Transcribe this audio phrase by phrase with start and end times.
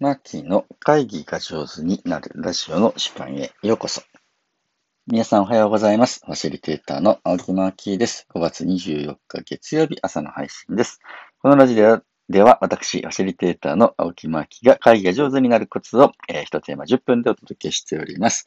[0.00, 4.00] マーキーの会議が上手になるラジオの時間へようこそ。
[5.06, 6.22] 皆さんおはようございます。
[6.24, 8.26] ファシリテーターの青木マーキーです。
[8.34, 11.00] 5月24日月曜日朝の配信です。
[11.42, 12.00] このラジオ
[12.30, 18.46] では私、ファシリテーターの青木マーキーが会議が上手になるコツを、えー、1テーマ10分でお届けしております。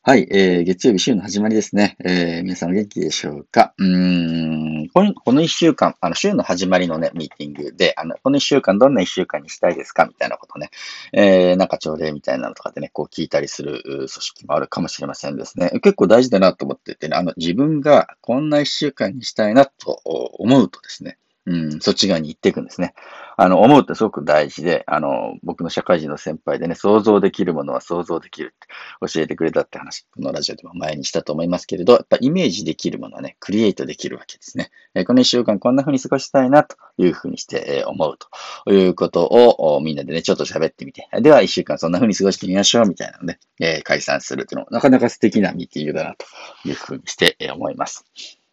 [0.00, 1.96] はい、えー、月曜日週の始まりですね。
[2.02, 3.74] えー、皆さんお元気でしょうか？
[3.78, 5.02] うんこ
[5.32, 10.06] の、一週間、あの、週の始まりのね、ミーティングで、あの、この一週間どんな一週間にしたいですか？
[10.06, 10.70] みたいなことね、
[11.12, 15.70] えー、なんか朝礼みたいなのとかでね、こう聞いたりする組織もあるかもしれませんですね。
[15.82, 22.94] 結構大事だなと思っててね、あの、自分がこんな一週間にしたいなと思うとですね、うん、そっち側に行っていくんですね。
[23.40, 28.66] あの、思うってすごく大事で、あの、僕の社会人の先輩でね、想像できるものは想像できるって
[29.12, 34.72] 教えてくれたって話、このラジオでも前にしたと思いますけれど、やっぱイメージできるものはね、クリエイトできるわけですね。
[34.92, 46.26] えこの一週間こんな風に過ごしたいなという風にして、え思うということをみんなでね、ちょっと喋ってみて、では一週間そんな風に過ごしてみましょうみたいなので、え解散するというのもなかなか素敵なミーティングだなと
[46.68, 48.04] いう風にして、え思います。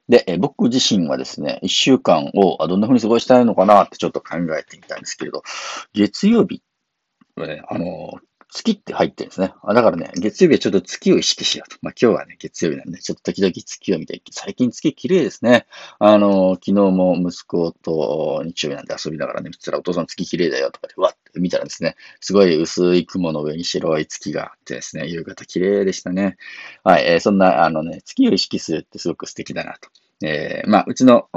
[0.07, 5.41] で、え僕自身はですね、一週間をあどんな風に過ごしたいのかなってちょっと考えてみたんですけれど、
[5.93, 6.61] 月曜日
[7.35, 8.19] はね、あの、
[8.55, 9.53] 月って入ってるんですね。
[9.63, 11.77] あだからね、月曜日はちょっと月を意識しようと。
[11.81, 15.67] まあ今日はね、月曜日なんで、ちょっと時々月を見て、最近月綺麗ですね。
[15.99, 26.37] あの、昨日も息子と日曜日なんで遊びながらね、見てたらお父さん月綺麗だよとかで、わって見たらですね、すごい薄い雲の上に白い月があってですね、夕方綺麗でしたね。
[26.85, 29.89] はい、えー、そんな、あのね、月を意識するってすごく素敵だなと。
[30.23, 31.27] えー、まあ、うちの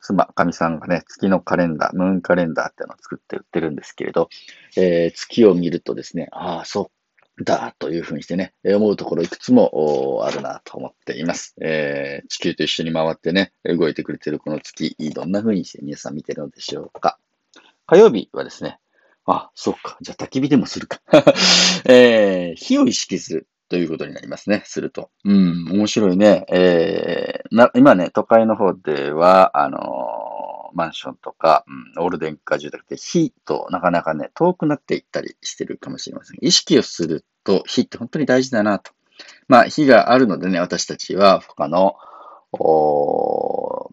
[0.00, 4.28] 妻、かみさんがね、月のカレンダー、ムーンカレンダーっていうのを作って売ってるんですけれど、
[4.76, 6.90] えー、月を見るとですね、ああ、そ
[7.38, 11.54] うだというふうにしてね、思うところいくつもあるなと思っています。
[11.60, 17.18] えー、地球と一緒に回ってね、動いてくれてるこの月、どんなふうにして皆さん見てるのでしょうか。
[17.86, 18.78] 火曜日はですね、
[19.24, 19.98] あ、そっか。
[20.00, 21.00] じゃあ焚き火でもするか。
[21.86, 23.46] えー、火を意識する。
[23.72, 24.60] ということになりますね。
[24.66, 25.08] すると。
[25.24, 26.44] うん、面白いね。
[26.52, 31.64] えー、な今ね、都会の方では、あのー、マンションとか、
[31.96, 36.36] うん、オール電化住宅って火となかなかね、遠くなっていったりしてるかもしれません。
[36.42, 38.92] 意識をすると火って本当に大事だなと。
[39.48, 41.96] まあ、火があるのでね、私たちは他の、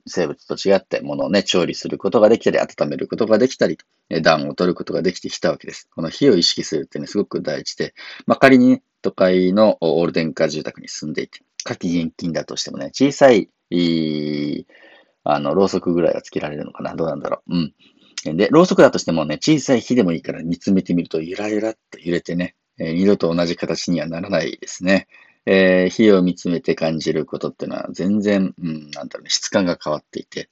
[0.06, 3.78] 生物と違って物をね、調理することができたり、温めることができたり、
[4.22, 5.88] 暖を取ることができてきたわけです。
[5.96, 7.94] この火を意識するってね、すごく大事で、
[8.26, 13.50] まあ、仮に、ね、都会のオール電化住宅に住んでいて、夏季現金だとしてもね、小さい、
[15.24, 17.56] あの、ろうそくぐらいはつけられるのかなどうなんだろう。
[17.56, 18.38] うん。
[18.38, 25.08] で、ろうそくだとしてもね、小さい火でもいいから見つめてみると、ゆらゆらっと揺れてね、えー、二度と同じ形にはならないですね。
[25.46, 30.50] えー、火を見つめて感じることっていうのは全然、うん、なんだろうね、質感が変わっていて、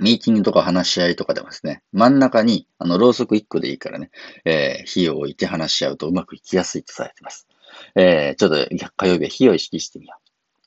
[0.00, 4.10] ミーティングとか話し合いとかでもですね、真ん中に、あの、ろうそく1個でいいからね、
[4.44, 7.46] えー、火を置いて話し合うとうまくいきやすいとされています。
[7.94, 8.56] えー、ちょっと
[8.96, 10.24] 火曜日は火を意識してみよう。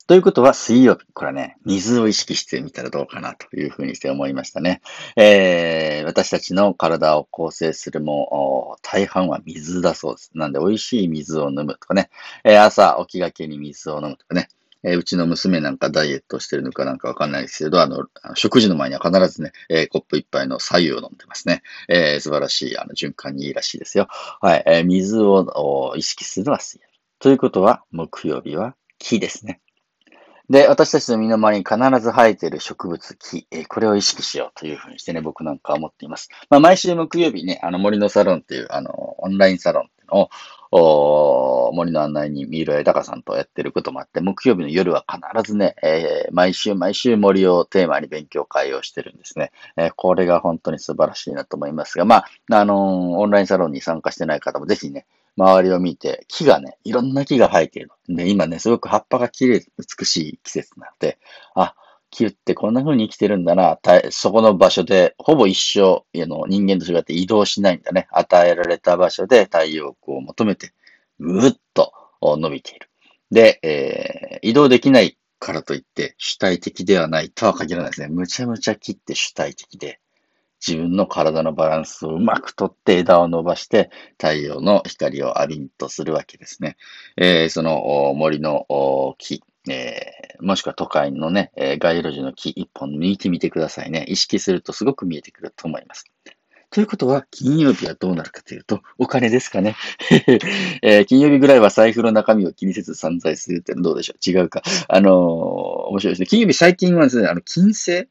[0.07, 1.05] ということは、水曜日。
[1.13, 4.79] これはね、水を意識してみたらどうかなというふうにして思いましたね。
[5.17, 10.31] えー、私たちの体を構成するも、大半は水だそうです。
[10.33, 12.09] なんで、美味しい水を飲むとかね、
[12.45, 14.47] えー、朝起きがけに水を飲むとかね、
[14.81, 21.63] えー、うちの娘なんかダイエットしてるのかなんかわかんないですけど、あの、食事の前には必ずね、えー、コップ一杯の左右を飲んでますね。
[21.89, 24.07] えー、素晴らしい、あの、循環にいいらしいですよ。
[24.39, 26.86] はい、えー、水を意識するのは水曜。
[27.27, 29.59] ということは、木曜日は木ですね。
[30.49, 36.29] で、私たちの身の回りに必ず生えている植物、木、え、これを意識しようというふうにしてね、僕なんかは思っています。
[36.49, 40.29] まあ、毎週木曜日ね、あの森のサロンっていう、あの、オンラインサロンっていうの
[40.71, 49.51] を、森の案内に三浦高さんとやってることもあって、木曜日の夜は必ずね、えー、毎週毎週森をテーマに勉強会をしてるんですね。
[49.75, 52.77] えー、これが本当に素晴らしいなと思いますが、まあ、あのー、
[53.17, 55.05] オンラインサロンに参加してない方もぜひね、
[55.37, 57.91] 周りを見て、木がね、いろんな木が生えている。
[58.09, 61.19] で、今ね、すごく葉っぱが綺麗、美しい季節なので、
[61.55, 61.75] あ、
[62.09, 63.77] 木ってこんな風に生きてるんだな、
[64.09, 68.07] そこの場所で、ほぼ一生、の人間と違って移動しないんだね。
[68.11, 70.73] 与えられた場所で太陽光を求めて、
[71.19, 72.89] ぐーっと伸びている。
[73.29, 78.07] で、えー、移動できないからといって主体的ではないとは限らないですね。
[78.07, 79.99] むちゃむちゃ木って主体的で、
[80.65, 83.89] 自分の体のバランスをうまくとって枝を伸ばして
[84.19, 86.77] 太陽の光を浴びんとするわけですね。
[87.17, 88.65] えー、その森の
[89.17, 94.05] 木、えー、もしくは都会のね、街路樹の木一本抜いてみてくださいね。
[94.07, 96.05] 意識するとすごく見えてくると思います。
[96.69, 99.75] ということは、金曜日はどうなるかというと、お金ですかね。
[100.83, 104.63] えー、金曜日ぐらいは財布の中身を気にせず散財するってどうでしょう違うか。
[104.89, 106.25] あのー、面白いですね。
[106.27, 108.09] 金曜日最近はですね、あの、金星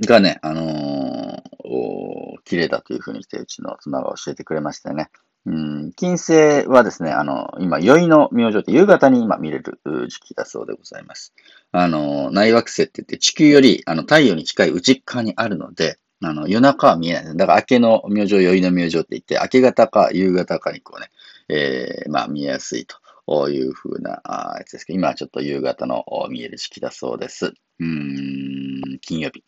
[0.00, 5.10] がね、あのー、綺麗だというふうにして、うちの妻が教えてくれましたね。
[5.44, 11.34] うん、金星はですね、あの、今、宵の明星って夕方に今見れる時期だそうでございます。
[11.72, 17.36] あの、内惑星って言って地球よりあの太陽に近い内側にあるので、あの、夜中は見えない。
[17.36, 21.10] だから明けの明星、宵の明星って言って、明け方か夕方かにこうね、
[21.48, 22.86] えー、まあ見えやすい
[23.26, 24.22] というふうな
[24.58, 27.52] やつですけど、今はちょっと夕方の見える時期だそうです。
[27.80, 29.42] うん、金曜日。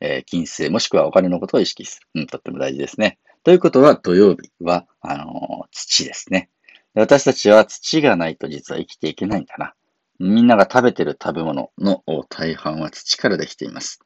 [0.00, 2.22] えー、金星もしくはお金のことを意識する。
[2.22, 3.18] うん、とっても大事ですね。
[3.44, 6.50] ということは、土曜日は、あのー、土ですね。
[6.94, 9.74] 私たちは土がないと実は生きていけないんだな。
[10.18, 14.00] みんなが食べてる食べ物の大半は土からできています。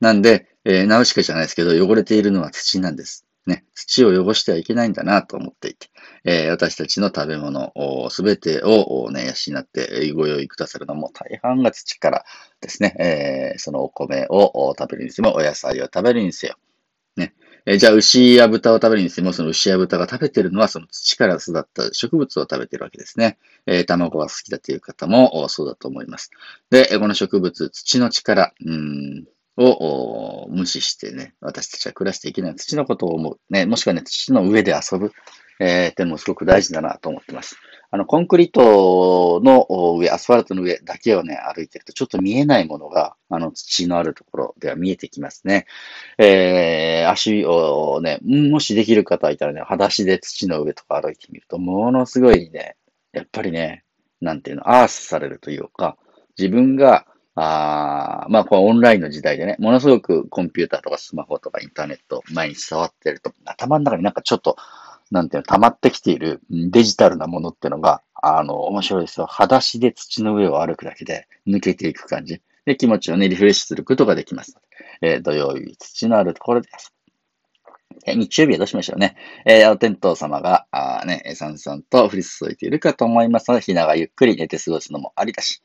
[0.00, 3.26] なんで、えー、ナウシカじゃないですけど、汚れているのは土なんです。
[3.50, 5.88] ね、土を汚してはいけないんだなと思っていて、
[6.24, 7.72] えー、私たちの食べ物
[8.08, 12.24] すべてをね、養ってご用意くださるのも大半が土から
[12.60, 16.54] ですね、えー、そのお米を食べるにせよ、お野菜を食べるにせよ、
[17.16, 17.34] ね、
[17.66, 23.38] え、じゃあ牛や豚を食べるにせよ、その牛や豚が食べてるのはその土から育った植物を食べてるわけですね。
[23.66, 26.30] えー、卵が好きだという方もそうだと思います。
[26.70, 29.26] で、この植物、土の力、うん。
[29.64, 33.40] を無視してね、私たちは暮らしていけない土のことを思う。
[33.50, 35.12] ね、もしくはね、土の上で遊ぶ。
[35.62, 37.56] えー、っていうのもすごく大事だなと思ってます。
[37.90, 39.66] あの、コンクリートの
[39.98, 45.66] 上、アスファルトの上だけをね、歩いてると、ちょっと見えないものが、あの、土のあるところでは見えてきますね。
[46.16, 52.76] えー、足をね、もしできる方いたらね、裸足で土の上とか歩いてみると、ものすごいね、
[53.12, 53.84] やっぱりね、
[54.20, 55.98] なんていうの、アースされるというか、
[56.38, 64.56] 自分があまあ、このオンラインの時代でね、ものすごくコンピューターとかスマホとかインターネット毎日触ってると、頭の中になんかちょっと、
[65.10, 69.26] なんていうの、溜まってきているデジタルなものっていうのが、あの、面白いですよ。
[69.26, 72.42] 裸足で土の上を歩くだけで抜けていく感じ。
[72.64, 74.56] で、気持ちをね、リフレッシュすることができます
[75.02, 76.92] えー、土曜日、土のあるところです
[78.06, 79.16] え日曜日はどうしましょうね。
[79.44, 85.60] えー、お天道様が、あね、さんさんと降り注いでいるかと思いますので、ひながゆっくり寝て過ごすのもありだし、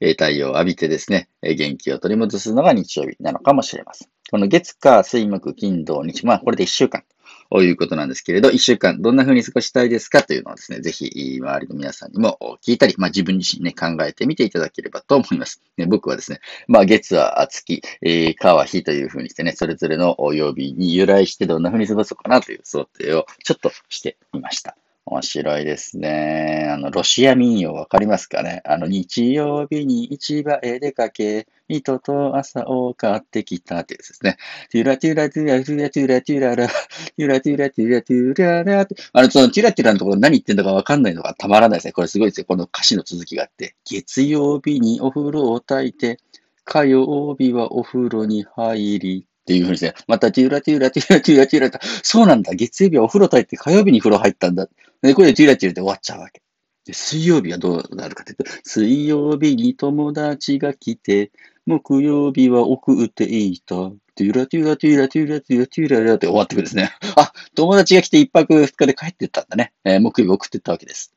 [0.00, 4.08] え、太陽を浴びてですね、え、元気を取り戻すのが日曜日なのかもしれません。
[4.30, 7.04] この月、火、水、木、金、土、日、まあ、これで1週間。
[7.50, 15.60] ということなんですけれど、一週間どんな風に過ごしたいですかというのをですね、ぜひ、周りの皆さんにも聞いたり、まあ自分自身ね、考えてみていただければと思います。
[15.76, 16.38] ね、僕はですね、
[16.68, 24.76] まあ月は月、えー、火は日という風にしてね、それぞれの曜日に由来してどんな風に過ごそうかなという想定をちょっとしてみました。
[25.10, 26.68] 面白いですね。
[26.70, 28.62] あの、ロシア民謡わかりますかね？
[28.64, 34.36] あの、日曜日に市場へ出かけ、糸と朝を買ってきたってやつですね。
[34.70, 38.94] テュラテュラテュラテュラテュラテュララ、テュラテュラテュラテュララって。
[39.12, 41.92] あの、そのテュラテュラのところ何言ってんだかわかんないのがたまらないですね。
[41.92, 42.46] これすごいですよ。
[42.46, 43.74] この歌詞の続きがあって。
[43.84, 46.18] 月曜日にお風呂を炊いて、
[46.64, 54.68] 火曜日はお風呂に入り、っていうふうにして、またテューラテューラテューラテューラテューラと、そうなんだ、月曜日はお風呂炊いて火曜日に風呂入ったんだ。
[55.02, 56.42] で、これでテューラテューラで終わっちゃうわけ。
[56.84, 61.32] で、水曜日はどうなるかというと、水曜日に友達が来て、
[61.66, 63.90] 木曜日は送っていた。
[64.16, 66.90] テューラテューラテューラテューラテューラテューララって終わってくるんですね。
[67.16, 69.72] あ、友達が来て一泊二日で帰ってったんだね。
[69.84, 71.14] えー、木曜日送ってったわけです。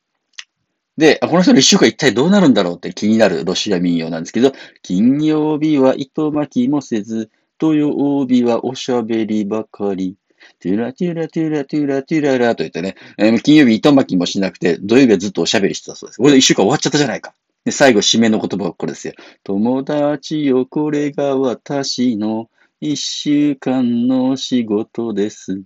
[0.97, 4.53] で、この人の一週間一体どうなるんだろうって気になるロシア民謡なんですけど、
[4.83, 7.31] 金曜日は糸巻きもせず、
[7.63, 10.17] 土曜日はおしゃべりばかり。
[10.59, 16.17] テュラテュラテュラテュラテュララと言ってね、えー、金曜日糸巻きもしなくて、土曜日はずっとおしゃべりしてたそうです。
[16.17, 17.33] これで一週間終わっちゃったじゃないか。
[17.63, 19.13] で、最後、締めの言葉はこれですよ。
[19.45, 22.49] 友達よ、これが私の
[22.81, 25.63] 一週間の仕事です。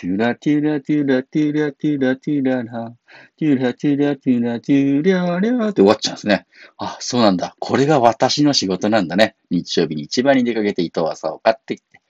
[0.00, 2.94] トゥラトゥラトゥラトゥラトゥラトゥララ、
[3.36, 6.46] トゥラトゥラトゥラトゥララって終わっちゃうんですね。
[6.76, 7.56] あ、そうなんだ。
[7.58, 9.34] これが私の仕事なんだね。
[9.50, 12.00] 日曜日に市場に出かけて糸麻を買ってきて、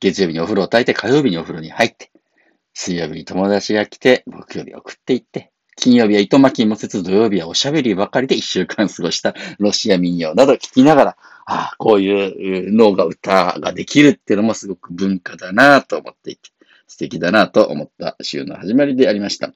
[0.00, 2.12] 月曜日にお風呂を炊いて、火曜日にお風呂に入って、
[2.74, 11.16] 水曜日に友達が来て、木曜日送っていって、金曜日は糸巻きもせず、土曜日はおしゃべりばかりで一週間過ごしたロシア民謡など聞きながら、
[11.46, 16.50] ああ、こういう脳が歌ができるっていうのもすごく文化だなと思っていて、
[16.86, 19.52] 素敵だなと思った週の始まりでありました。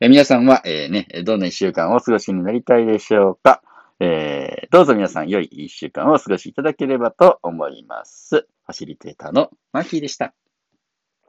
[0.00, 3.62] え皆さんは、えー、ね、どんな一週間をお過ごしになりたいでしょうか、
[4.00, 8.36] えー、どうぞ皆さん良い一週間をお過ごしいただければと思います。
[8.36, 10.34] ファシリテーターのマーキーでした。